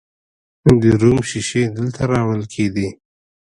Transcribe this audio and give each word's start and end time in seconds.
د 0.81 0.83
روم 1.01 1.17
شیشې 1.29 1.63
دلته 1.77 2.01
راوړل 2.11 2.43
کیدې 2.53 2.87